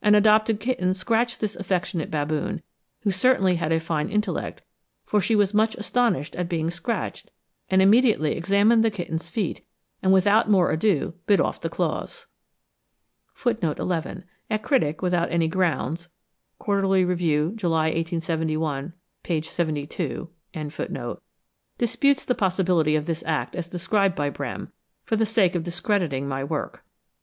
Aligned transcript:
An 0.00 0.14
adopted 0.14 0.60
kitten 0.60 0.94
scratched 0.94 1.40
this 1.40 1.54
affectionate 1.54 2.10
baboon, 2.10 2.62
who 3.00 3.10
certainly 3.10 3.56
had 3.56 3.70
a 3.70 3.78
fine 3.78 4.08
intellect, 4.08 4.62
for 5.04 5.20
she 5.20 5.36
was 5.36 5.52
much 5.52 5.74
astonished 5.74 6.34
at 6.36 6.48
being 6.48 6.70
scratched, 6.70 7.30
and 7.68 7.82
immediately 7.82 8.32
examined 8.34 8.82
the 8.82 8.90
kitten's 8.90 9.28
feet, 9.28 9.62
and 10.02 10.10
without 10.10 10.48
more 10.50 10.70
ado 10.70 11.12
bit 11.26 11.38
off 11.38 11.60
the 11.60 11.68
claws. 11.68 12.28
(11. 13.44 14.24
A 14.50 14.58
critic, 14.58 15.02
without 15.02 15.30
any 15.30 15.48
grounds 15.48 16.08
('Quarterly 16.58 17.04
Review,' 17.04 17.52
July 17.54 17.88
1871, 17.90 18.94
p. 19.22 19.42
72), 19.42 20.30
disputes 21.76 22.24
the 22.24 22.34
possibility 22.34 22.96
of 22.96 23.04
this 23.04 23.22
act 23.26 23.54
as 23.54 23.68
described 23.68 24.16
by 24.16 24.30
Brehm, 24.30 24.72
for 25.04 25.16
the 25.16 25.26
sake 25.26 25.54
of 25.54 25.62
discrediting 25.64 26.26
my 26.26 26.42
work. 26.42 26.86